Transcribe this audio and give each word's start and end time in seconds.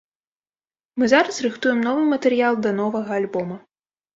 Мы 1.01 1.09
зараз 1.13 1.35
рыхтуем 1.47 1.79
новы 1.89 2.03
матэрыял 2.15 2.59
да 2.67 2.75
новага 2.81 3.11
альбома. 3.23 3.63